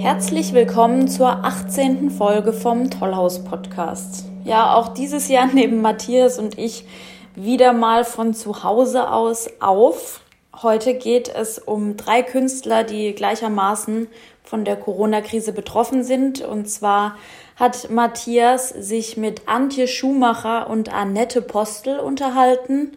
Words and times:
Herzlich 0.00 0.54
willkommen 0.54 1.08
zur 1.08 1.44
18. 1.44 2.10
Folge 2.10 2.54
vom 2.54 2.90
Tollhaus 2.90 3.44
Podcast. 3.44 4.24
Ja, 4.44 4.74
auch 4.74 4.94
dieses 4.94 5.28
Jahr 5.28 5.46
nehmen 5.52 5.82
Matthias 5.82 6.38
und 6.38 6.58
ich 6.58 6.86
wieder 7.34 7.74
mal 7.74 8.06
von 8.06 8.32
zu 8.32 8.64
Hause 8.64 9.10
aus 9.10 9.50
auf. 9.60 10.22
Heute 10.62 10.94
geht 10.94 11.28
es 11.28 11.58
um 11.58 11.98
drei 11.98 12.22
Künstler, 12.22 12.82
die 12.82 13.12
gleichermaßen 13.14 14.08
von 14.42 14.64
der 14.64 14.76
Corona-Krise 14.76 15.52
betroffen 15.52 16.02
sind. 16.02 16.40
Und 16.40 16.70
zwar 16.70 17.16
hat 17.56 17.90
Matthias 17.90 18.70
sich 18.70 19.18
mit 19.18 19.48
Antje 19.48 19.86
Schumacher 19.86 20.70
und 20.70 20.90
Annette 20.90 21.42
Postel 21.42 21.98
unterhalten. 21.98 22.96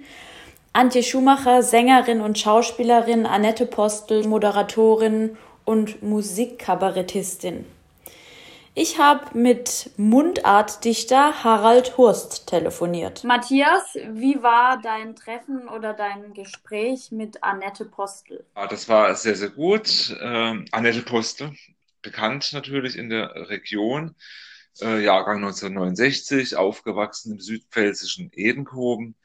Antje 0.72 1.04
Schumacher, 1.04 1.64
Sängerin 1.64 2.22
und 2.22 2.40
Schauspielerin, 2.40 3.26
Annette 3.26 3.66
Postel, 3.66 4.26
Moderatorin 4.26 5.38
und 5.66 6.04
Musikkabarettistin. 6.04 7.66
Ich 8.76 8.98
habe 8.98 9.38
mit 9.38 9.91
Mundartdichter 9.98 11.44
Harald 11.44 11.95
Hurst 11.98 12.48
telefoniert. 12.48 13.23
Matthias, 13.23 13.94
wie 14.13 14.41
war 14.41 14.81
dein 14.81 15.16
Treffen 15.16 15.68
oder 15.68 15.94
dein 15.94 16.34
Gespräch 16.34 17.12
mit 17.12 17.44
Annette 17.44 17.85
Postel? 17.85 18.44
Ja, 18.55 18.66
das 18.66 18.90
war 18.90 19.13
sehr, 19.13 19.35
sehr 19.35 19.49
gut. 19.49 20.18
Ähm, 20.20 20.66
Annette 20.71 21.04
Postel, 21.04 21.52
bekannt 22.02 22.52
natürlich 22.54 22.98
in 22.98 23.09
der 23.09 23.48
Region, 23.49 24.16
äh, 24.82 25.04
Jahrgang 25.04 25.41
1969, 25.41 26.55
aufgewachsen 26.55 27.34
im 27.34 27.40
südpfälzischen 27.40 28.32
Edenkoben 28.34 29.16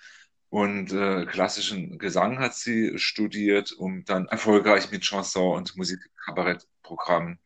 und 0.51 0.93
äh, 0.93 1.27
klassischen 1.27 1.99
Gesang 1.99 2.39
hat 2.39 2.55
sie 2.55 2.99
studiert, 2.99 3.73
um 3.73 4.05
dann 4.05 4.27
erfolgreich 4.29 4.91
mit 4.91 5.03
Chanson- 5.03 5.57
und 5.57 5.77
Musikkabarettprogrammen 5.77 7.39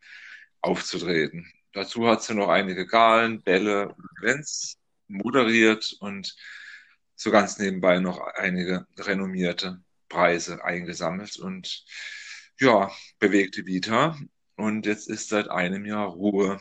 aufzutreten. 0.60 1.52
Dazu 1.72 2.06
hat 2.06 2.22
sie 2.22 2.34
noch 2.34 2.48
einige 2.48 2.86
Galen, 2.86 3.42
Bälle 3.42 3.88
und 3.88 4.04
Events 4.20 4.78
moderiert 5.08 5.96
und 6.00 6.36
so 7.16 7.30
ganz 7.30 7.58
nebenbei 7.58 7.98
noch 7.98 8.20
einige 8.34 8.86
renommierte 8.98 9.82
Preise 10.08 10.64
eingesammelt 10.64 11.38
und 11.38 11.84
ja, 12.60 12.90
bewegte 13.18 13.66
Vita. 13.66 14.18
Und 14.56 14.86
jetzt 14.86 15.08
ist 15.08 15.28
seit 15.28 15.48
einem 15.48 15.84
Jahr 15.86 16.08
Ruhe. 16.08 16.60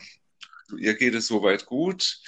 Ihr 0.76 0.94
geht 0.94 1.14
es 1.14 1.26
soweit 1.26 1.66
gut, 1.66 2.20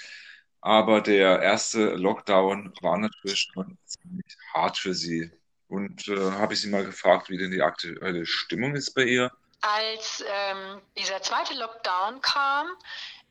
aber 0.65 1.03
der 1.03 1.43
erste 1.43 1.91
Lockdown 1.95 2.73
war 2.81 2.97
natürlich 2.97 3.51
schon 3.53 3.77
ziemlich 3.85 4.37
hart 4.55 4.79
für 4.79 4.95
sie. 4.95 5.31
Und 5.69 6.09
äh, 6.09 6.33
habe 6.33 6.55
ich 6.55 6.63
sie 6.63 6.71
mal 6.71 6.85
gefragt, 6.85 7.29
wie 7.29 7.37
denn 7.37 7.51
die 7.51 7.61
aktuelle 7.61 8.25
Stimmung 8.25 8.75
ist 8.75 8.95
bei 8.95 9.05
ihr 9.05 9.31
als 9.61 10.23
ähm, 10.29 10.83
dieser 10.99 11.23
zweite 11.23 11.55
Lockdown 11.55 12.21
kam, 12.21 12.67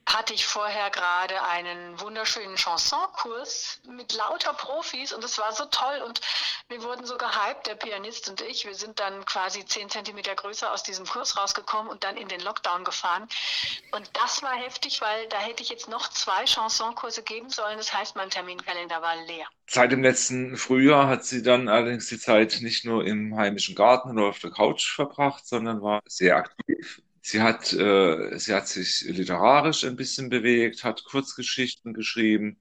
hatte 0.05 0.33
ich 0.33 0.45
vorher 0.45 0.89
gerade 0.89 1.43
einen 1.43 1.99
wunderschönen 1.99 2.57
Chansonkurs 2.57 3.79
mit 3.89 4.13
lauter 4.13 4.53
Profis 4.53 5.13
und 5.13 5.23
es 5.23 5.37
war 5.37 5.53
so 5.53 5.65
toll 5.65 6.03
und 6.05 6.21
wir 6.69 6.83
wurden 6.83 7.05
so 7.05 7.17
gehypt, 7.17 7.67
der 7.67 7.75
Pianist 7.75 8.29
und 8.29 8.41
ich. 8.41 8.65
Wir 8.65 8.75
sind 8.75 8.99
dann 8.99 9.25
quasi 9.25 9.65
zehn 9.65 9.89
Zentimeter 9.89 10.35
größer 10.35 10.71
aus 10.71 10.83
diesem 10.83 11.05
Kurs 11.05 11.37
rausgekommen 11.37 11.91
und 11.91 12.03
dann 12.03 12.17
in 12.17 12.27
den 12.27 12.41
Lockdown 12.41 12.83
gefahren. 12.83 13.27
Und 13.91 14.09
das 14.13 14.41
war 14.43 14.55
heftig, 14.55 15.01
weil 15.01 15.27
da 15.29 15.39
hätte 15.39 15.63
ich 15.63 15.69
jetzt 15.69 15.89
noch 15.89 16.09
zwei 16.09 16.45
Chansonkurse 16.45 17.23
geben 17.23 17.49
sollen. 17.49 17.77
Das 17.77 17.93
heißt, 17.93 18.15
mein 18.15 18.29
Terminkalender 18.29 19.01
war 19.01 19.15
leer. 19.25 19.47
Seit 19.67 19.91
dem 19.91 20.03
letzten 20.03 20.57
Frühjahr 20.57 21.07
hat 21.07 21.25
sie 21.25 21.41
dann 21.41 21.67
allerdings 21.67 22.07
die 22.07 22.19
Zeit 22.19 22.57
nicht 22.61 22.85
nur 22.85 23.05
im 23.05 23.35
heimischen 23.37 23.75
Garten 23.75 24.17
oder 24.17 24.29
auf 24.29 24.39
der 24.39 24.51
Couch 24.51 24.93
verbracht, 24.93 25.47
sondern 25.47 25.81
war 25.81 26.01
sehr 26.05 26.35
aktiv 26.35 27.01
Sie 27.25 27.41
hat, 27.41 27.71
äh, 27.73 28.37
sie 28.37 28.53
hat 28.53 28.67
sich 28.67 29.01
literarisch 29.07 29.85
ein 29.85 29.95
bisschen 29.95 30.29
bewegt, 30.29 30.83
hat 30.83 31.05
Kurzgeschichten 31.05 31.93
geschrieben 31.93 32.59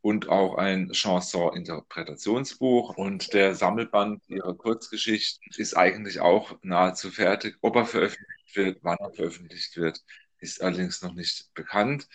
und 0.00 0.28
auch 0.28 0.54
ein 0.56 0.92
Chanson-Interpretationsbuch. 0.92 2.96
Und 2.96 3.32
der 3.34 3.56
Sammelband 3.56 4.22
ihrer 4.28 4.54
Kurzgeschichten 4.56 5.50
ist 5.56 5.76
eigentlich 5.76 6.20
auch 6.20 6.56
nahezu 6.62 7.10
fertig. 7.10 7.56
Ob 7.60 7.74
er 7.74 7.86
veröffentlicht 7.86 8.56
wird, 8.56 8.78
wann 8.82 8.98
er 9.00 9.12
veröffentlicht 9.12 9.76
wird, 9.76 10.00
ist 10.38 10.62
allerdings 10.62 11.02
noch 11.02 11.14
nicht 11.14 11.52
bekannt. 11.54 12.06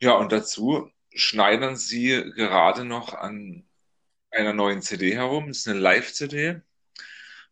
Ja, 0.00 0.12
und 0.12 0.30
dazu 0.30 0.90
schneidern 1.12 1.76
sie 1.76 2.30
gerade 2.36 2.84
noch 2.84 3.14
an 3.14 3.68
einer 4.30 4.52
neuen 4.52 4.80
CD 4.80 5.14
herum. 5.14 5.48
Das 5.48 5.58
ist 5.58 5.68
eine 5.68 5.80
Live-CD 5.80 6.60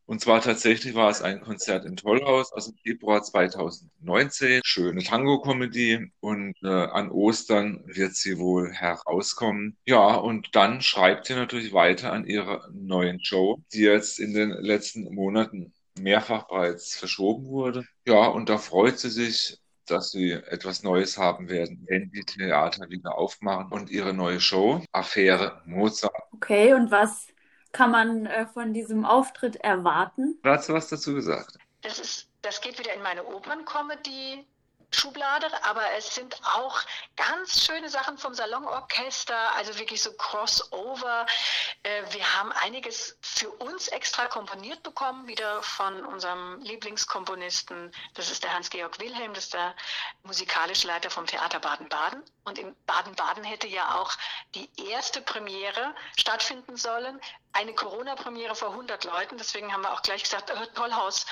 und 0.06 0.20
zwar 0.20 0.42
tatsächlich 0.42 0.94
war 0.94 1.10
es 1.10 1.22
ein 1.22 1.40
Konzert 1.40 1.86
im 1.86 1.96
Tollhaus 1.96 2.52
aus 2.52 2.66
dem 2.66 2.76
Februar 2.76 3.22
2019. 3.22 4.60
Schöne 4.62 5.02
Tango-Comedy 5.02 6.10
und 6.20 6.54
äh, 6.62 6.68
an 6.68 7.10
Ostern 7.10 7.82
wird 7.86 8.14
sie 8.14 8.38
wohl 8.38 8.70
herauskommen. 8.70 9.78
Ja, 9.86 10.14
und 10.16 10.54
dann 10.54 10.82
schreibt 10.82 11.26
sie 11.26 11.34
natürlich 11.34 11.72
weiter 11.72 12.12
an 12.12 12.26
ihrer 12.26 12.68
neuen 12.72 13.24
Show, 13.24 13.62
die 13.72 13.80
jetzt 13.80 14.20
in 14.20 14.34
den 14.34 14.50
letzten 14.50 15.14
Monaten 15.14 15.72
mehrfach 15.98 16.48
bereits 16.48 16.96
verschoben 16.96 17.46
wurde. 17.46 17.84
Ja, 18.06 18.26
und 18.26 18.48
da 18.48 18.58
freut 18.58 18.98
sie 18.98 19.10
sich, 19.10 19.58
dass 19.86 20.10
sie 20.10 20.32
etwas 20.32 20.82
Neues 20.82 21.18
haben 21.18 21.48
werden, 21.48 21.84
wenn 21.88 22.10
die 22.10 22.24
Theater 22.24 22.88
wieder 22.90 23.16
aufmachen 23.16 23.70
und 23.70 23.90
ihre 23.90 24.12
neue 24.12 24.40
Show, 24.40 24.82
Affäre 24.92 25.62
Mozart. 25.66 26.14
Okay, 26.32 26.74
und 26.74 26.90
was 26.90 27.28
kann 27.74 27.90
man 27.90 28.24
äh, 28.24 28.46
von 28.46 28.72
diesem 28.72 29.04
Auftritt 29.04 29.56
erwarten? 29.56 30.38
Hast 30.44 30.70
du 30.70 30.72
was 30.72 30.88
dazu 30.88 31.14
gesagt? 31.14 31.58
Das, 31.82 31.98
ist, 31.98 32.30
das 32.40 32.62
geht 32.62 32.78
wieder 32.78 32.94
in 32.94 33.02
meine 33.02 33.24
Opernkomödie 33.26 34.46
Schublade, 34.94 35.46
aber 35.64 35.92
es 35.92 36.14
sind 36.14 36.38
auch 36.44 36.80
ganz 37.16 37.64
schöne 37.64 37.88
Sachen 37.88 38.18
vom 38.18 38.34
Salonorchester, 38.34 39.54
also 39.54 39.78
wirklich 39.78 40.02
so 40.02 40.12
Crossover. 40.14 41.26
Äh, 41.82 42.02
wir 42.10 42.38
haben 42.38 42.52
einiges 42.52 43.18
für 43.20 43.50
uns 43.50 43.88
extra 43.88 44.26
komponiert 44.26 44.82
bekommen, 44.82 45.26
wieder 45.26 45.62
von 45.62 46.04
unserem 46.04 46.60
Lieblingskomponisten. 46.60 47.92
Das 48.14 48.30
ist 48.30 48.44
der 48.44 48.54
Hans-Georg 48.54 48.98
Wilhelm, 48.98 49.34
das 49.34 49.44
ist 49.44 49.54
der 49.54 49.74
musikalische 50.22 50.86
Leiter 50.86 51.10
vom 51.10 51.26
Theater 51.26 51.60
Baden-Baden. 51.60 52.22
Und 52.44 52.58
in 52.58 52.74
Baden-Baden 52.86 53.44
hätte 53.44 53.66
ja 53.66 53.96
auch 53.96 54.12
die 54.54 54.70
erste 54.90 55.20
Premiere 55.20 55.94
stattfinden 56.16 56.76
sollen. 56.76 57.20
Eine 57.52 57.74
Corona-Premiere 57.74 58.54
vor 58.54 58.70
100 58.70 59.04
Leuten. 59.04 59.38
Deswegen 59.38 59.72
haben 59.72 59.82
wir 59.82 59.92
auch 59.92 60.02
gleich 60.02 60.22
gesagt, 60.22 60.50
äh, 60.50 60.66
Tollhaus 60.74 61.26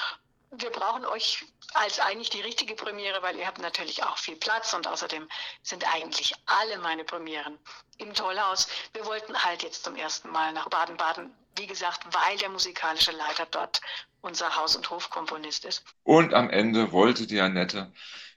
wir 0.53 0.71
brauchen 0.71 1.05
euch 1.07 1.45
als 1.75 1.99
eigentlich 1.99 2.31
die 2.31 2.43
richtige 2.43 2.75
Premiere, 2.75 3.23
weil 3.23 3.37
ihr 3.37 3.47
habt 3.47 3.61
natürlich 3.61 4.03
auch 4.05 4.19
viel 4.19 4.37
Platz 4.37 4.75
und 4.75 4.87
außerdem 4.87 5.27
sind 5.63 5.91
eigentlich 5.95 6.35
alle 6.45 6.79
meine 6.79 7.05
Premieren 7.05 7.59
im 7.99 8.13
Tollhaus. 8.13 8.69
Wir 8.93 9.07
wollten 9.07 9.37
halt 9.43 9.63
jetzt 9.63 9.85
zum 9.85 9.97
ersten 9.97 10.31
Mal 10.31 10.53
nach 10.53 10.69
Baden-Baden, 10.69 11.35
wie 11.57 11.67
gesagt, 11.67 12.05
weil 12.13 12.37
der 12.39 12.51
musikalische 12.51 13.13
Leiter 13.13 13.47
dort 13.47 13.81
unser 14.21 14.55
Haus- 14.57 14.77
und 14.77 14.89
Hofkomponist 14.91 15.65
ist. 15.65 15.85
Und 16.03 16.35
am 16.35 16.51
Ende 16.51 16.93
wollte 16.93 17.27
die 17.27 17.41
Annette 17.41 17.91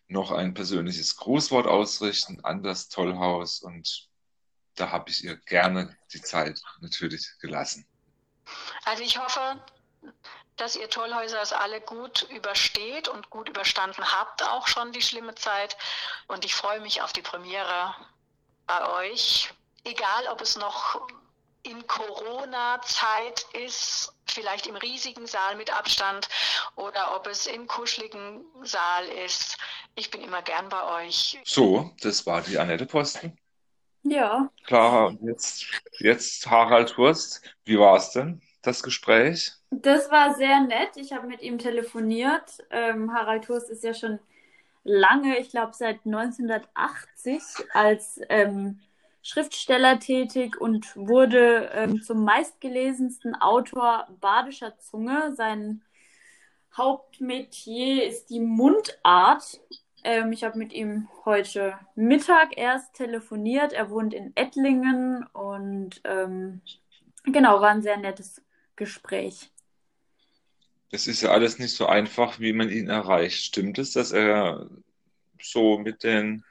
noch 0.07 0.31
ein 0.31 0.53
persönliches 0.53 1.17
Grußwort 1.17 1.67
ausrichten 1.67 2.43
an 2.45 2.63
das 2.63 2.87
Tollhaus 2.87 3.59
und 3.59 4.07
da 4.75 4.91
habe 4.91 5.09
ich 5.09 5.23
ihr 5.23 5.35
gerne 5.35 5.97
die 6.13 6.21
Zeit 6.21 6.61
natürlich 6.79 7.27
gelassen. 7.39 7.87
Also 8.85 9.03
ich 9.03 9.17
hoffe, 9.17 9.59
dass 10.57 10.75
ihr 10.75 10.89
Tollhäuser 10.89 11.41
es 11.41 11.53
alle 11.53 11.81
gut 11.81 12.23
übersteht 12.29 13.07
und 13.07 13.29
gut 13.29 13.49
überstanden 13.49 14.03
habt, 14.11 14.43
auch 14.43 14.67
schon 14.67 14.91
die 14.91 15.01
schlimme 15.01 15.35
Zeit. 15.35 15.77
Und 16.27 16.45
ich 16.45 16.55
freue 16.55 16.79
mich 16.79 17.01
auf 17.01 17.13
die 17.13 17.21
Premiere 17.21 17.95
bei 18.65 18.89
euch. 19.03 19.53
Egal, 19.83 20.27
ob 20.31 20.41
es 20.41 20.55
noch 20.55 21.07
in 21.63 21.85
Corona-Zeit 21.87 23.47
ist, 23.53 24.13
vielleicht 24.27 24.67
im 24.67 24.75
riesigen 24.75 25.25
Saal 25.25 25.55
mit 25.55 25.75
Abstand 25.75 26.29
oder 26.75 27.15
ob 27.15 27.27
es 27.27 27.47
im 27.47 27.67
kuscheligen 27.67 28.45
Saal 28.63 29.07
ist. 29.25 29.57
Ich 29.95 30.11
bin 30.11 30.21
immer 30.21 30.41
gern 30.41 30.69
bei 30.69 31.05
euch. 31.05 31.39
So, 31.43 31.91
das 32.01 32.25
war 32.25 32.41
die 32.41 32.57
Annette 32.57 32.85
Posten. 32.85 33.37
Ja. 34.03 34.49
Clara, 34.65 35.07
und 35.07 35.21
jetzt, 35.23 35.65
jetzt 35.99 36.45
Harald 36.47 36.95
Hurst. 36.97 37.41
Wie 37.63 37.79
war 37.79 37.97
es 37.97 38.11
denn, 38.11 38.41
das 38.65 38.83
Gespräch? 38.83 39.53
Das 39.71 40.11
war 40.11 40.35
sehr 40.35 40.61
nett. 40.61 40.97
Ich 40.97 41.13
habe 41.13 41.27
mit 41.27 41.41
ihm 41.41 41.57
telefoniert. 41.57 42.63
Ähm, 42.69 43.13
Harald 43.13 43.47
Hurst 43.49 43.69
ist 43.69 43.83
ja 43.83 43.93
schon 43.93 44.19
lange, 44.83 45.37
ich 45.39 45.49
glaube 45.49 45.73
seit 45.73 46.05
1980, 46.05 47.41
als 47.73 48.21
ähm, 48.29 48.79
Schriftsteller 49.21 49.99
tätig 49.99 50.61
und 50.61 50.95
wurde 50.95 51.71
ähm, 51.73 52.01
zum 52.01 52.23
meistgelesensten 52.23 53.35
Autor 53.35 54.07
badischer 54.21 54.77
Zunge. 54.77 55.33
Sein 55.35 55.81
Hauptmetier 56.77 58.05
ist 58.05 58.29
die 58.29 58.39
Mundart. 58.39 59.59
Ähm, 60.03 60.31
ich 60.31 60.43
habe 60.43 60.59
mit 60.59 60.73
ihm 60.73 61.07
heute 61.25 61.73
Mittag 61.95 62.55
erst 62.55 62.93
telefoniert. 62.93 63.73
Er 63.73 63.89
wohnt 63.89 64.13
in 64.13 64.31
Ettlingen 64.35 65.25
und 65.33 66.01
ähm, 66.03 66.61
genau, 67.23 67.61
war 67.61 67.69
ein 67.69 67.81
sehr 67.81 67.97
nettes 67.97 68.44
Gespräch. 68.75 69.51
Es 70.91 71.07
ist 71.07 71.21
ja 71.21 71.31
alles 71.31 71.59
nicht 71.59 71.75
so 71.75 71.87
einfach, 71.87 72.39
wie 72.39 72.53
man 72.53 72.69
ihn 72.69 72.89
erreicht. 72.89 73.43
Stimmt 73.43 73.77
es, 73.79 73.91
dass 73.91 74.11
er 74.11 74.69
so 75.41 75.77
mit 75.77 76.03
den 76.03 76.43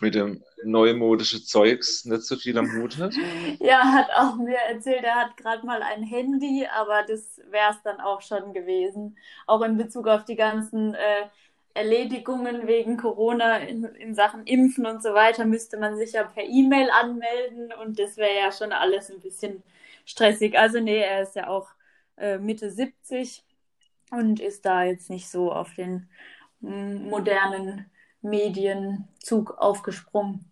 mit 0.00 0.14
dem 0.14 0.44
neumodischen 0.62 1.42
Zeugs 1.42 2.04
nicht 2.04 2.22
so 2.22 2.36
viel 2.36 2.58
am 2.58 2.70
Hut 2.72 2.98
hat? 2.98 3.14
Ja, 3.60 3.82
hat 3.92 4.10
auch 4.14 4.36
mir 4.36 4.58
erzählt, 4.58 5.04
er 5.04 5.14
hat 5.14 5.36
gerade 5.36 5.64
mal 5.66 5.82
ein 5.82 6.02
Handy, 6.02 6.66
aber 6.70 7.02
das 7.04 7.40
wäre 7.50 7.70
es 7.72 7.82
dann 7.82 8.00
auch 8.00 8.20
schon 8.20 8.52
gewesen. 8.52 9.16
Auch 9.46 9.62
in 9.62 9.78
Bezug 9.78 10.06
auf 10.08 10.24
die 10.24 10.36
ganzen 10.36 10.94
äh, 10.94 11.28
Erledigungen 11.76 12.66
wegen 12.66 12.96
Corona 12.96 13.58
in, 13.58 13.84
in, 13.84 14.14
Sachen 14.14 14.44
Impfen 14.44 14.86
und 14.86 15.02
so 15.02 15.14
weiter 15.14 15.44
müsste 15.44 15.76
man 15.76 15.96
sich 15.96 16.12
ja 16.12 16.24
per 16.24 16.44
E-Mail 16.44 16.90
anmelden 16.90 17.72
und 17.72 17.98
das 17.98 18.16
wäre 18.16 18.34
ja 18.34 18.52
schon 18.52 18.72
alles 18.72 19.10
ein 19.10 19.20
bisschen 19.20 19.62
stressig. 20.04 20.58
Also 20.58 20.80
nee, 20.80 21.00
er 21.00 21.22
ist 21.22 21.36
ja 21.36 21.48
auch 21.48 21.68
äh, 22.16 22.38
Mitte 22.38 22.70
70 22.70 23.44
und 24.10 24.40
ist 24.40 24.64
da 24.64 24.84
jetzt 24.84 25.10
nicht 25.10 25.28
so 25.28 25.52
auf 25.52 25.74
den 25.74 26.08
mm, 26.60 27.08
modernen 27.08 27.90
Medienzug 28.22 29.58
aufgesprungen. 29.58 30.44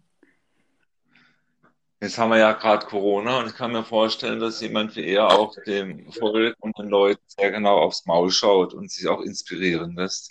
Jetzt 2.00 2.18
haben 2.18 2.30
wir 2.30 2.38
ja 2.38 2.52
gerade 2.52 2.84
Corona 2.84 3.38
und 3.38 3.46
ich 3.46 3.54
kann 3.54 3.72
mir 3.72 3.82
vorstellen, 3.82 4.38
dass 4.38 4.60
jemand 4.60 4.94
wie 4.94 5.06
er 5.06 5.30
auch 5.30 5.54
dem 5.66 6.12
Volk 6.12 6.54
und 6.60 6.76
den 6.78 6.88
Leuten 6.88 7.22
sehr 7.26 7.50
genau 7.50 7.78
aufs 7.78 8.04
Maul 8.04 8.30
schaut 8.30 8.74
und 8.74 8.90
sich 8.90 9.08
auch 9.08 9.22
inspirieren 9.22 9.94
lässt. 9.94 10.30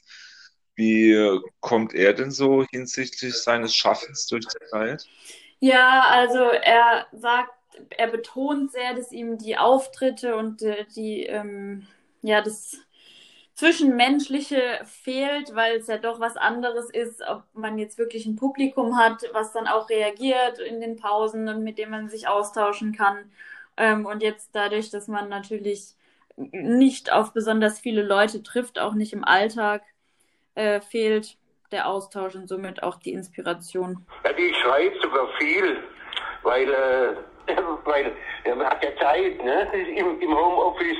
Wie 0.75 1.39
kommt 1.59 1.93
er 1.93 2.13
denn 2.13 2.31
so 2.31 2.65
hinsichtlich 2.71 3.35
seines 3.35 3.75
Schaffens 3.75 4.27
durch 4.27 4.45
die 4.47 4.65
Zeit? 4.69 5.05
Ja, 5.59 6.03
also 6.09 6.39
er 6.39 7.07
sagt, 7.13 7.51
er 7.89 8.07
betont 8.07 8.71
sehr, 8.71 8.93
dass 8.93 9.11
ihm 9.11 9.37
die 9.37 9.57
Auftritte 9.57 10.35
und 10.35 10.61
äh, 10.61 10.85
die, 10.95 11.23
ähm, 11.23 11.87
ja, 12.21 12.41
das 12.41 12.77
Zwischenmenschliche 13.55 14.81
fehlt, 14.85 15.53
weil 15.55 15.77
es 15.77 15.87
ja 15.87 15.97
doch 15.97 16.19
was 16.19 16.37
anderes 16.37 16.89
ist, 16.89 17.21
ob 17.21 17.43
man 17.53 17.77
jetzt 17.77 17.97
wirklich 17.97 18.25
ein 18.25 18.35
Publikum 18.35 18.97
hat, 18.97 19.23
was 19.31 19.53
dann 19.53 19.67
auch 19.67 19.89
reagiert 19.89 20.59
in 20.59 20.81
den 20.81 20.95
Pausen 20.95 21.47
und 21.47 21.63
mit 21.63 21.77
dem 21.77 21.91
man 21.91 22.09
sich 22.09 22.27
austauschen 22.27 22.93
kann. 22.93 23.31
Ähm, 23.77 24.05
und 24.05 24.23
jetzt 24.23 24.49
dadurch, 24.53 24.89
dass 24.89 25.07
man 25.07 25.29
natürlich 25.29 25.95
nicht 26.35 27.11
auf 27.11 27.33
besonders 27.33 27.79
viele 27.79 28.01
Leute 28.03 28.41
trifft, 28.41 28.79
auch 28.79 28.95
nicht 28.95 29.13
im 29.13 29.23
Alltag, 29.23 29.83
äh, 30.55 30.81
fehlt 30.81 31.37
der 31.71 31.87
Austausch 31.87 32.35
und 32.35 32.47
somit 32.47 32.83
auch 32.83 32.97
die 32.97 33.13
Inspiration. 33.13 34.05
Ja, 34.23 34.33
die 34.33 34.53
schreibt 34.53 35.01
sogar 35.01 35.27
viel, 35.39 35.83
weil 36.43 36.71
äh, 36.71 37.15
weil 37.85 38.11
ja, 38.45 38.55
man 38.55 38.67
hat 38.67 38.83
ja 38.83 38.95
Zeit 38.97 39.43
ne? 39.43 39.67
Im, 39.95 40.19
im 40.21 40.37
Homeoffice, 40.37 40.97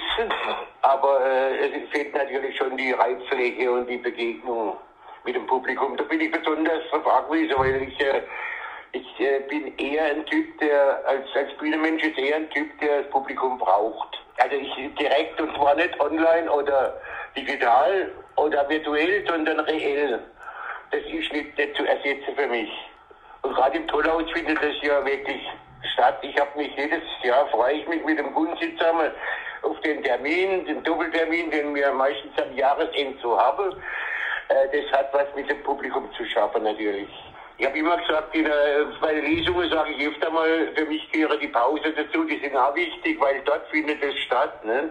aber 0.81 1.25
äh, 1.25 1.67
es 1.67 1.89
fehlt 1.91 2.13
natürlich 2.13 2.57
schon 2.57 2.75
die 2.75 2.91
Reizfläche 2.91 3.71
und 3.71 3.87
die 3.87 3.97
Begegnung 3.97 4.77
mit 5.23 5.35
dem 5.35 5.45
Publikum. 5.47 5.95
Da 5.95 6.03
bin 6.03 6.19
ich 6.19 6.31
besonders 6.31 6.83
angewiesen, 6.91 7.55
weil 7.57 7.83
ich, 7.83 7.99
äh, 7.99 8.23
ich 8.91 9.19
äh, 9.19 9.39
bin 9.47 9.77
eher 9.77 10.05
ein 10.05 10.25
Typ, 10.25 10.57
der 10.59 11.01
als, 11.05 11.25
als 11.35 11.55
Bühnenmensch 11.57 12.03
ist 12.03 12.17
eher 12.17 12.37
ein 12.37 12.49
Typ, 12.49 12.77
der 12.79 13.03
das 13.03 13.11
Publikum 13.11 13.57
braucht. 13.57 14.19
Also 14.37 14.55
ich 14.55 14.73
direkt 14.95 15.39
und 15.39 15.55
zwar 15.55 15.75
nicht 15.75 15.97
online 15.99 16.51
oder 16.51 16.99
digital 17.37 18.11
oder 18.35 18.67
virtuell, 18.69 19.25
sondern 19.27 19.59
reell. 19.61 20.19
Das 20.91 21.01
ist 21.01 21.31
nicht, 21.31 21.57
nicht 21.57 21.75
zu 21.75 21.85
ersetzen 21.85 22.35
für 22.35 22.47
mich. 22.47 22.69
Und 23.41 23.55
gerade 23.55 23.77
im 23.77 23.87
Tollhaus 23.87 24.29
findet 24.31 24.57
das 24.57 24.75
ja 24.81 25.05
wirklich 25.05 25.41
statt. 25.93 26.17
Ich 26.21 26.39
habe 26.39 26.57
mich 26.57 26.75
jedes 26.77 27.01
Jahr, 27.23 27.47
freue 27.47 27.73
ich 27.73 27.87
mich 27.87 28.03
mit 28.05 28.17
dem 28.17 28.33
Gunsi 28.33 28.75
zusammen 28.77 29.11
auf 29.63 29.79
den 29.81 30.03
Termin, 30.03 30.65
den 30.65 30.83
Doppeltermin, 30.83 31.51
den 31.51 31.75
wir 31.75 31.91
meistens 31.93 32.31
am 32.41 32.55
Jahresende 32.55 33.17
so 33.21 33.39
haben. 33.39 33.75
Äh, 34.49 34.67
das 34.71 34.99
hat 34.99 35.13
was 35.13 35.27
mit 35.35 35.49
dem 35.49 35.61
Publikum 35.63 36.09
zu 36.15 36.25
schaffen 36.25 36.63
natürlich. 36.63 37.09
Ich 37.57 37.65
habe 37.65 37.77
immer 37.77 37.97
gesagt, 37.97 38.35
in 38.35 38.45
der, 38.45 38.87
bei 38.99 39.13
den 39.13 39.25
Lesungen 39.25 39.69
sage 39.69 39.91
ich 39.91 40.07
öfter 40.07 40.29
mal, 40.31 40.71
für 40.75 40.85
mich 40.85 41.09
gehören 41.11 41.39
die 41.39 41.47
Pause 41.47 41.93
dazu, 41.95 42.23
die 42.23 42.39
sind 42.39 42.55
auch 42.55 42.75
wichtig, 42.75 43.19
weil 43.21 43.41
dort 43.45 43.67
findet 43.69 44.01
es 44.03 44.17
statt. 44.19 44.65
Ne? 44.65 44.89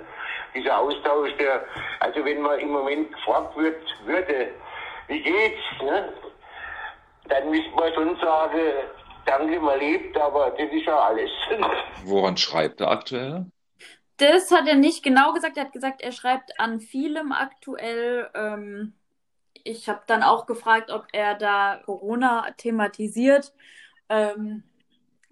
Dieser 0.54 0.78
Austausch, 0.78 1.30
der, 1.38 1.64
also 2.00 2.24
wenn 2.24 2.42
man 2.42 2.58
im 2.58 2.70
Moment 2.70 3.12
gefragt 3.12 3.56
wird, 3.56 3.82
würde, 4.04 4.48
wie 5.08 5.22
geht's, 5.22 5.62
ne? 5.82 6.12
dann 7.28 7.50
müsste 7.50 7.70
man 7.70 7.92
schon 7.94 8.16
sagen, 8.20 8.60
danke, 9.24 9.60
man 9.60 9.78
lebt, 9.78 10.16
aber 10.16 10.50
das 10.50 10.70
ist 10.72 10.86
ja 10.86 10.98
alles. 10.98 11.30
Woran 12.04 12.36
schreibt 12.36 12.80
er 12.80 12.90
aktuell? 12.90 13.46
Das 14.18 14.50
hat 14.50 14.68
er 14.68 14.76
nicht 14.76 15.02
genau 15.02 15.32
gesagt. 15.32 15.56
Er 15.56 15.64
hat 15.64 15.72
gesagt, 15.72 16.02
er 16.02 16.12
schreibt 16.12 16.60
an 16.60 16.80
vielem 16.80 17.32
aktuell. 17.32 18.30
Ähm, 18.34 18.94
ich 19.64 19.88
habe 19.88 20.02
dann 20.06 20.22
auch 20.22 20.46
gefragt, 20.46 20.90
ob 20.90 21.06
er 21.12 21.34
da 21.34 21.80
Corona 21.84 22.50
thematisiert. 22.56 23.52
Ähm, 24.08 24.64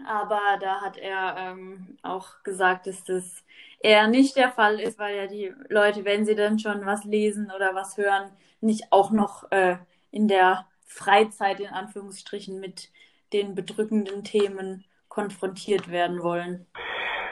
aber 0.07 0.41
da 0.61 0.81
hat 0.81 0.97
er 0.97 1.37
ähm, 1.39 1.99
auch 2.03 2.43
gesagt, 2.43 2.87
dass 2.87 3.05
das 3.05 3.45
eher 3.81 4.07
nicht 4.09 4.37
der 4.37 4.51
Fall 4.51 4.81
ist, 4.81 4.99
weil 4.99 5.17
ja 5.17 5.27
die 5.27 5.53
Leute, 5.69 6.05
wenn 6.05 6.25
sie 6.25 6.35
dann 6.35 6.59
schon 6.59 6.85
was 6.87 7.05
lesen 7.05 7.51
oder 7.55 7.75
was 7.75 7.97
hören, 7.97 8.31
nicht 8.61 8.93
auch 8.93 9.11
noch 9.11 9.51
äh, 9.51 9.77
in 10.11 10.29
der 10.29 10.67
Freizeit 10.87 11.61
in 11.61 11.69
Anführungsstrichen 11.69 12.61
mit 12.61 12.91
den 13.33 13.55
bedrückenden 13.55 14.25
Themen 14.25 14.85
konfrontiert 15.09 15.91
werden 15.91 16.23
wollen? 16.23 16.67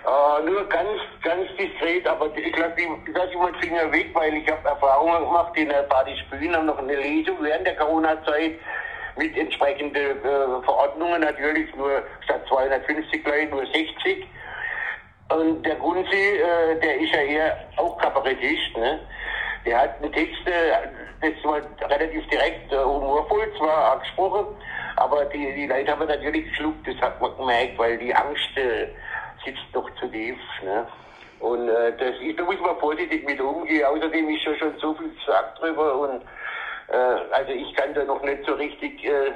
Uh, 0.06 0.42
nur 0.42 0.66
ganz, 0.68 0.88
ganz 1.22 1.48
diskret, 1.58 2.06
aber 2.06 2.34
ich 2.34 2.52
glaube, 2.52 2.74
ich 2.80 3.14
lasse 3.14 3.32
immer 3.32 3.52
den 3.52 3.60
Finger 3.60 3.92
weg, 3.92 4.10
weil 4.14 4.34
ich 4.34 4.50
habe 4.50 4.66
Erfahrungen 4.66 5.20
gemacht 5.20 5.54
in 5.56 5.68
der 5.68 5.82
Badisch 5.82 6.24
haben 6.30 6.66
noch 6.66 6.78
eine 6.78 6.96
Lesung 6.96 7.36
während 7.42 7.66
der 7.66 7.76
Corona-Zeit 7.76 8.58
mit 9.18 9.36
entsprechenden 9.36 9.94
äh, 9.94 10.62
Verordnungen, 10.64 11.20
natürlich 11.20 11.74
nur 11.74 12.02
statt 12.24 12.42
250 12.48 13.26
Leute 13.26 13.46
nur 13.50 13.66
60. 13.66 14.26
Und 15.30 15.62
der 15.66 15.74
Gunzi, 15.74 16.16
äh, 16.16 16.80
der 16.80 17.00
ist 17.00 17.12
ja 17.12 17.20
eher 17.20 17.58
auch 17.76 17.98
Kabarettist, 17.98 18.76
ne? 18.76 19.00
Der 19.66 19.80
hat 19.80 20.00
einen 20.00 20.12
Text, 20.12 20.46
äh, 20.46 20.88
das 21.20 21.44
war 21.44 21.60
relativ 21.90 22.26
direkt, 22.28 22.72
äh, 22.72 22.76
humorvoll 22.76 23.52
zwar 23.58 23.92
angesprochen, 23.92 24.46
aber 24.96 25.24
die, 25.26 25.52
die 25.54 25.66
Leute 25.66 25.90
haben 25.90 26.06
natürlich 26.06 26.48
geschluckt, 26.48 26.86
das 26.86 26.96
hat 27.02 27.20
man 27.20 27.36
gemerkt, 27.36 27.76
weil 27.76 27.98
die 27.98 28.14
Angst 28.14 28.56
äh, 28.56 28.88
sitzt 29.44 29.74
noch 29.74 29.90
zu 29.96 30.06
tief. 30.08 30.38
Ne? 30.62 30.86
Und 31.40 31.68
äh, 31.68 31.92
das 31.98 32.14
ist, 32.20 32.38
da 32.38 32.44
muss 32.44 32.60
man 32.60 32.78
vorsichtig 32.78 33.24
mit 33.26 33.40
umgehen. 33.40 33.84
Außerdem 33.84 34.28
ist 34.28 34.44
ja 34.44 34.54
schon 34.56 34.78
so 34.78 34.94
viel 34.94 35.10
gesagt 35.10 35.60
drüber 35.60 35.94
und 36.00 36.22
also 36.92 37.52
ich 37.52 37.74
kann 37.74 37.94
da 37.94 38.04
noch 38.04 38.22
nicht 38.22 38.44
so 38.46 38.54
richtig 38.54 39.04
äh, 39.04 39.32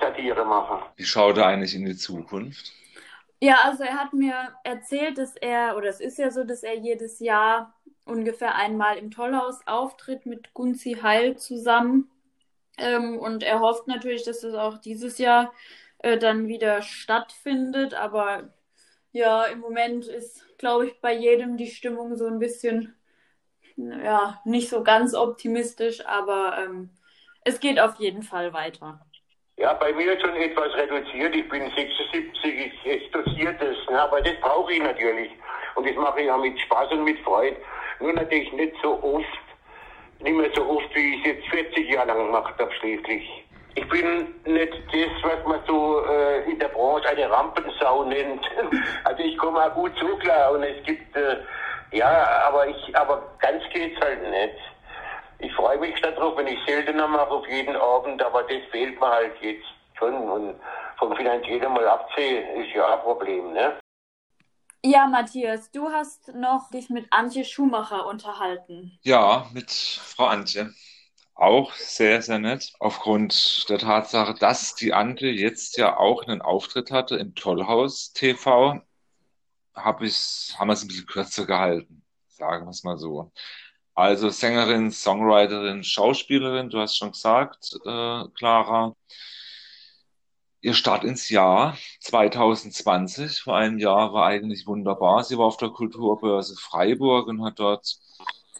Satire 0.00 0.44
machen. 0.44 0.82
Wie 0.96 1.04
schaut 1.04 1.38
er 1.38 1.46
eigentlich 1.46 1.74
in 1.74 1.84
die 1.84 1.96
Zukunft? 1.96 2.72
Ja, 3.40 3.58
also 3.64 3.82
er 3.82 3.98
hat 3.98 4.12
mir 4.12 4.34
erzählt, 4.62 5.18
dass 5.18 5.34
er, 5.36 5.76
oder 5.76 5.88
es 5.88 6.00
ist 6.00 6.18
ja 6.18 6.30
so, 6.30 6.44
dass 6.44 6.62
er 6.62 6.76
jedes 6.76 7.18
Jahr 7.18 7.74
ungefähr 8.04 8.54
einmal 8.54 8.98
im 8.98 9.10
Tollhaus 9.10 9.66
auftritt 9.66 10.26
mit 10.26 10.54
Gunzi 10.54 10.98
Heil 11.02 11.36
zusammen. 11.36 12.08
Ähm, 12.78 13.18
und 13.18 13.42
er 13.42 13.60
hofft 13.60 13.88
natürlich, 13.88 14.24
dass 14.24 14.44
es 14.44 14.54
auch 14.54 14.78
dieses 14.78 15.18
Jahr 15.18 15.52
äh, 15.98 16.18
dann 16.18 16.46
wieder 16.48 16.82
stattfindet. 16.82 17.94
Aber 17.94 18.52
ja, 19.12 19.44
im 19.46 19.58
Moment 19.60 20.06
ist, 20.06 20.46
glaube 20.58 20.86
ich, 20.86 21.00
bei 21.00 21.12
jedem 21.12 21.56
die 21.56 21.66
Stimmung 21.70 22.16
so 22.16 22.26
ein 22.26 22.38
bisschen, 22.38 22.94
ja, 24.04 24.40
nicht 24.44 24.68
so 24.68 24.82
ganz 24.82 25.14
optimistisch, 25.14 26.04
aber 26.06 26.58
ähm, 26.58 26.90
es 27.44 27.60
geht 27.60 27.80
auf 27.80 27.96
jeden 27.96 28.22
Fall 28.22 28.52
weiter. 28.52 29.00
Ja, 29.56 29.74
bei 29.74 29.92
mir 29.92 30.18
schon 30.20 30.34
etwas 30.36 30.74
reduziert. 30.74 31.34
Ich 31.34 31.48
bin 31.48 31.70
76, 31.70 32.72
es 32.84 33.10
dosiert 33.12 33.60
ne? 33.60 34.00
aber 34.00 34.20
das 34.20 34.34
brauche 34.40 34.72
ich 34.72 34.82
natürlich. 34.82 35.30
Und 35.74 35.88
das 35.88 35.96
mache 35.96 36.22
ich 36.22 36.30
auch 36.30 36.38
mit 36.38 36.58
Spaß 36.60 36.90
und 36.92 37.04
mit 37.04 37.18
Freude. 37.20 37.56
Nur 38.00 38.12
natürlich 38.12 38.52
nicht 38.52 38.74
so 38.82 39.02
oft, 39.02 39.26
nicht 40.20 40.36
mehr 40.36 40.50
so 40.54 40.68
oft, 40.68 40.94
wie 40.94 41.14
ich 41.14 41.20
es 41.20 41.26
jetzt 41.26 41.48
40 41.48 41.90
Jahre 41.90 42.08
lang 42.08 42.26
gemacht 42.26 42.54
habe, 42.58 42.72
schließlich. 42.80 43.44
Ich 43.74 43.88
bin 43.88 44.34
nicht 44.44 44.72
das, 44.92 45.22
was 45.22 45.46
man 45.46 45.60
so 45.66 46.04
äh, 46.06 46.50
in 46.50 46.58
der 46.58 46.68
Branche 46.68 47.08
eine 47.08 47.30
Rampensau 47.30 48.04
nennt. 48.04 48.44
also 49.04 49.22
ich 49.22 49.36
komme 49.38 49.64
auch 49.64 49.74
gut 49.74 49.92
so 49.98 50.16
klar 50.16 50.52
und 50.52 50.62
es 50.62 50.82
gibt, 50.84 51.16
äh, 51.16 51.36
ja, 51.92 52.46
aber 52.48 52.66
ich, 52.68 52.96
aber 52.96 53.22
ganz 53.38 53.62
geht's 53.72 54.00
halt 54.00 54.22
nicht. 54.30 54.56
Ich 55.38 55.52
freue 55.54 55.78
mich 55.78 56.00
darauf, 56.00 56.36
wenn 56.36 56.46
ich 56.46 56.58
seltener 56.66 57.08
mache 57.08 57.30
auf 57.30 57.46
jeden 57.48 57.76
Abend, 57.76 58.22
aber 58.22 58.42
das 58.44 58.62
fehlt 58.70 58.98
mir 59.00 59.08
halt 59.08 59.32
jetzt 59.40 59.66
schon 59.98 60.14
und 60.14 60.60
vom 60.98 61.16
finanziellen 61.16 61.72
mal 61.72 61.86
abzählen 61.86 62.62
ist 62.62 62.74
ja 62.74 62.94
ein 62.94 63.00
Problem, 63.00 63.52
ne? 63.52 63.78
Ja, 64.84 65.06
Matthias, 65.06 65.70
du 65.70 65.90
hast 65.90 66.34
noch 66.34 66.70
dich 66.70 66.90
mit 66.90 67.06
Antje 67.10 67.44
Schumacher 67.44 68.06
unterhalten. 68.06 68.98
Ja, 69.02 69.46
mit 69.52 69.70
Frau 69.70 70.24
Antje. 70.24 70.72
Auch 71.34 71.72
sehr, 71.72 72.20
sehr 72.20 72.38
nett. 72.38 72.72
Aufgrund 72.80 73.68
der 73.68 73.78
Tatsache, 73.78 74.34
dass 74.34 74.74
die 74.74 74.92
Antje 74.92 75.30
jetzt 75.30 75.76
ja 75.76 75.96
auch 75.96 76.24
einen 76.24 76.42
Auftritt 76.42 76.90
hatte 76.90 77.16
im 77.16 77.34
Tollhaus 77.34 78.12
TV, 78.12 78.80
hab 79.74 80.02
ich, 80.02 80.54
haben 80.58 80.68
wir 80.68 80.74
es 80.74 80.82
ein 80.82 80.88
bisschen 80.88 81.06
kürzer 81.06 81.46
gehalten. 81.46 82.02
Sagen 82.28 82.66
wir 82.66 82.70
es 82.70 82.84
mal 82.84 82.98
so. 82.98 83.32
Also 83.94 84.30
Sängerin, 84.30 84.90
Songwriterin, 84.90 85.84
Schauspielerin, 85.84 86.70
du 86.70 86.78
hast 86.80 86.96
schon 86.96 87.12
gesagt, 87.12 87.74
äh, 87.84 88.24
Clara. 88.34 88.94
Ihr 90.62 90.74
Start 90.74 91.04
ins 91.04 91.28
Jahr 91.28 91.76
2020, 92.00 93.40
vor 93.40 93.56
einem 93.56 93.78
Jahr, 93.78 94.12
war 94.12 94.26
eigentlich 94.26 94.66
wunderbar. 94.66 95.24
Sie 95.24 95.36
war 95.36 95.46
auf 95.46 95.56
der 95.56 95.70
Kulturbörse 95.70 96.56
Freiburg 96.56 97.26
und 97.26 97.44
hat 97.44 97.58
dort 97.58 97.96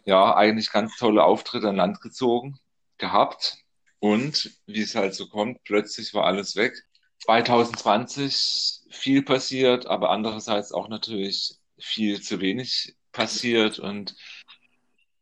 ja 0.04 0.34
eigentlich 0.34 0.72
ganz 0.72 0.96
tolle 0.96 1.22
Auftritte 1.24 1.68
an 1.68 1.76
Land 1.76 2.00
gezogen 2.00 2.58
gehabt. 2.98 3.56
Und 4.00 4.50
wie 4.66 4.82
es 4.82 4.96
halt 4.96 5.14
so 5.14 5.28
kommt, 5.28 5.62
plötzlich 5.64 6.12
war 6.12 6.24
alles 6.24 6.56
weg. 6.56 6.74
2020 7.20 8.81
viel 8.92 9.22
passiert, 9.22 9.86
aber 9.86 10.10
andererseits 10.10 10.72
auch 10.72 10.88
natürlich 10.88 11.56
viel 11.78 12.20
zu 12.20 12.40
wenig 12.40 12.94
passiert 13.12 13.78
und 13.78 14.14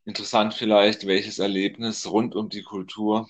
interessant 0.05 0.55
vielleicht, 0.55 1.07
welches 1.07 1.39
Erlebnis 1.39 2.11
rund 2.11 2.35
um 2.35 2.49
die 2.49 2.63
Kultur 2.63 3.29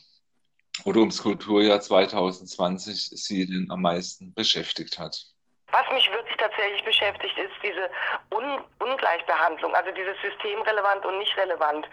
oder 0.85 1.01
ums 1.01 1.23
Kulturjahr 1.23 1.81
2020 1.81 3.11
Sie 3.11 3.47
denn 3.47 3.71
am 3.71 3.83
meisten 3.83 4.33
beschäftigt 4.35 4.99
hat. 4.99 5.27
Was 5.73 5.89
mich 5.93 6.11
wirklich 6.11 6.37
tatsächlich 6.37 6.83
beschäftigt, 6.85 7.39
ist 7.39 7.55
diese 7.63 7.91
Un 8.35 8.65
Ungleichbehandlung, 8.81 9.75
also 9.75 9.91
dieses 9.93 10.17
System 10.21 10.61
relevant 10.63 11.05
und 11.07 11.19
nicht 11.19 11.37
relevant. 11.37 11.87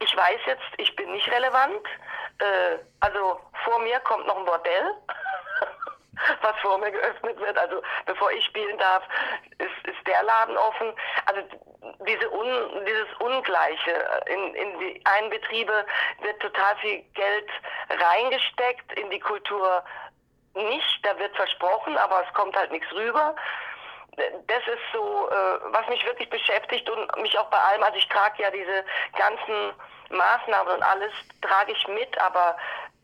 Ich 0.00 0.14
weiß 0.14 0.40
jetzt, 0.46 0.64
ich 0.78 0.94
bin 0.96 1.10
nicht 1.12 1.30
relevant. 1.30 1.80
Äh, 2.38 2.78
also 3.00 3.40
vor 3.64 3.78
mir 3.82 3.98
kommt 4.00 4.26
noch 4.26 4.36
ein 4.36 4.44
Bordell. 4.44 4.92
was 6.40 6.56
vor 6.60 6.78
mir 6.78 6.90
geöffnet 6.90 7.38
wird. 7.38 7.58
Also 7.58 7.82
bevor 8.06 8.30
ich 8.32 8.44
spielen 8.44 8.78
darf, 8.78 9.02
ist, 9.58 9.86
ist 9.86 10.06
der 10.06 10.22
Laden 10.22 10.56
offen. 10.56 10.92
Also 11.26 11.42
diese 12.06 12.30
Un, 12.32 12.84
dieses 12.86 13.12
Ungleiche. 13.20 14.22
In, 14.26 14.54
in 14.54 14.78
die 14.78 15.02
einen 15.04 15.30
Betriebe 15.30 15.84
wird 16.20 16.40
total 16.40 16.76
viel 16.76 17.02
Geld 17.14 17.50
reingesteckt, 17.90 18.92
in 18.98 19.10
die 19.10 19.20
Kultur 19.20 19.82
nicht. 20.54 21.00
Da 21.02 21.18
wird 21.18 21.34
versprochen, 21.36 21.96
aber 21.96 22.24
es 22.26 22.34
kommt 22.34 22.56
halt 22.56 22.70
nichts 22.72 22.90
rüber. 22.92 23.34
Das 24.46 24.62
ist 24.66 24.92
so, 24.92 25.28
äh, 25.30 25.58
was 25.72 25.88
mich 25.88 26.04
wirklich 26.04 26.28
beschäftigt 26.28 26.88
und 26.90 27.16
mich 27.22 27.36
auch 27.38 27.48
bei 27.48 27.56
allem, 27.56 27.82
also 27.82 27.96
ich 27.96 28.08
trage 28.08 28.42
ja 28.42 28.50
diese 28.50 28.84
ganzen 29.16 29.72
Maßnahmen 30.10 30.74
und 30.74 30.82
alles, 30.82 31.12
trage 31.40 31.72
ich 31.72 31.88
mit, 31.88 32.18
aber 32.18 32.56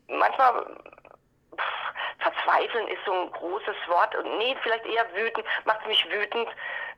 manchmal 0.07 0.67
verzweifeln 2.19 2.87
ist 2.87 3.03
so 3.05 3.13
ein 3.13 3.31
großes 3.31 3.75
Wort. 3.87 4.15
Und 4.15 4.37
nee, 4.37 4.55
vielleicht 4.61 4.85
eher 4.85 5.05
wütend, 5.15 5.45
macht 5.65 5.85
mich 5.87 6.09
wütend, 6.09 6.47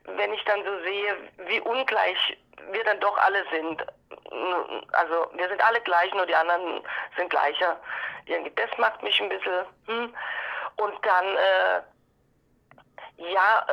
wenn 0.04 0.32
ich 0.32 0.44
dann 0.44 0.64
so 0.64 0.82
sehe, 0.82 1.16
wie 1.46 1.60
ungleich 1.60 2.36
wir 2.70 2.84
dann 2.84 3.00
doch 3.00 3.16
alle 3.18 3.44
sind. 3.50 3.84
Also 4.92 5.26
wir 5.34 5.48
sind 5.48 5.64
alle 5.64 5.80
gleich, 5.80 6.12
nur 6.14 6.26
die 6.26 6.34
anderen 6.34 6.82
sind 7.16 7.30
gleicher. 7.30 7.78
Das 8.56 8.78
macht 8.78 9.02
mich 9.02 9.20
ein 9.20 9.28
bisschen. 9.28 9.66
Hm. 9.86 10.14
Und 10.76 11.06
dann, 11.06 11.36
äh, 11.36 11.82
ja, 13.32 13.66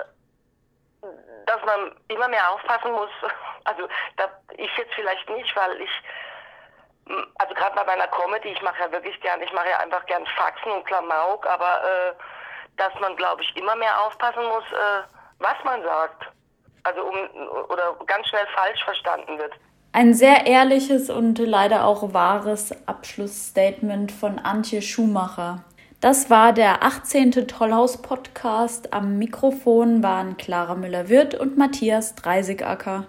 dass 1.46 1.63
man 1.65 1.96
immer 2.10 2.27
mehr 2.27 2.51
aufpassen 2.51 2.91
muss. 2.91 3.12
Also 3.65 3.88
da, 4.15 4.27
ich 4.58 4.72
jetzt 4.77 4.94
vielleicht 4.96 5.29
nicht, 5.29 5.56
weil 5.56 5.82
ich 5.82 5.91
also 7.38 7.54
gerade 7.54 7.75
bei 7.75 7.86
meiner 7.86 8.08
Comedy, 8.08 8.50
ich 8.50 8.62
mache 8.62 8.80
ja 8.82 8.92
wirklich 8.92 9.20
gern, 9.22 9.42
ich 9.42 9.51
mache 9.54 9.70
ja 9.70 9.80
einfach 9.80 10.06
gern 10.06 10.25
Faxen 10.38 10.72
und 10.72 10.86
Klamauk, 10.86 11.46
aber 11.48 11.82
äh, 11.84 12.13
dass 12.78 12.94
man, 13.00 13.16
glaube 13.16 13.42
ich, 13.42 13.56
immer 13.58 13.75
mehr 13.75 14.01
aufpassen 14.06 14.44
muss, 14.46 14.63
äh, 14.72 15.04
was 15.39 15.56
man 15.63 15.82
sagt. 15.84 16.32
Also 16.84 17.01
um 17.04 17.16
oder 17.70 17.96
ganz 18.06 18.28
schnell 18.28 18.48
falsch 18.56 18.84
verstanden 18.84 19.38
wird. 19.38 19.54
Ein 19.92 20.13
sehr 20.13 20.46
ehrliches 20.46 21.10
und 21.10 21.39
leider 21.39 21.86
auch 21.86 22.13
wahres 22.13 22.72
Abschlussstatement 22.88 24.12
von 24.12 24.39
Antje 24.39 24.82
Schumacher. 24.82 25.63
Das 26.00 26.30
war 26.30 26.54
der 26.54 26.84
18. 26.84 27.48
Tollhaus-Podcast. 27.48 28.94
Am 28.94 29.18
Mikrofon 29.18 30.01
waren 30.01 30.38
Clara 30.38 30.75
Müller-Wirth 30.75 31.36
und 31.36 31.58
Matthias 31.58 32.16
Dreisigacker. 32.16 33.08